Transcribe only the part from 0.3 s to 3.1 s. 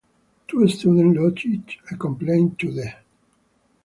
Two students lodged a complaint to the.